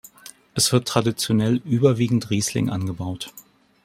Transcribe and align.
Es 0.55 0.73
wird 0.73 0.87
traditionell 0.87 1.57
überwiegend 1.57 2.31
Riesling 2.31 2.71
angebaut. 2.71 3.31